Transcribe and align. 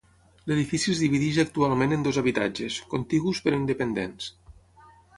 L'edifici 0.51 0.89
es 0.93 1.01
divideix 1.03 1.37
actualment 1.43 1.95
en 1.99 2.07
dos 2.09 2.21
habitatges, 2.23 2.81
contigus 2.97 3.45
però 3.47 3.63
independents. 3.63 4.35